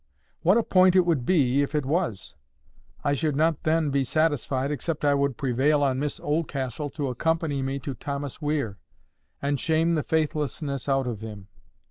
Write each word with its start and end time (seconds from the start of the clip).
What 0.41 0.57
a 0.57 0.63
point 0.63 0.95
it 0.95 1.05
would 1.05 1.27
be 1.27 1.61
if 1.61 1.75
it 1.75 1.85
was! 1.85 2.33
I 3.03 3.13
should 3.13 3.35
not 3.35 3.61
then 3.61 3.91
be 3.91 4.03
satisfied 4.03 4.71
except 4.71 5.05
I 5.05 5.13
could 5.13 5.37
prevail 5.37 5.83
on 5.83 5.99
Miss 5.99 6.19
Oldcastle 6.19 6.89
to 6.89 7.09
accompany 7.09 7.61
me 7.61 7.77
to 7.81 7.93
Thomas 7.93 8.41
Weir, 8.41 8.79
and 9.43 9.59
shame 9.59 9.93
the 9.93 10.01
faithlessness 10.01 10.89
out 10.89 11.05
of 11.05 11.21
him. 11.21 11.49